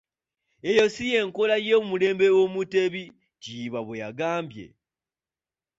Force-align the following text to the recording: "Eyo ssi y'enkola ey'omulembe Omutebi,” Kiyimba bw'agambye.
"Eyo 0.69 0.85
ssi 0.89 1.05
y'enkola 1.13 1.55
ey'omulembe 1.65 2.27
Omutebi,” 2.41 3.03
Kiyimba 3.41 3.79
bw'agambye. 3.87 4.65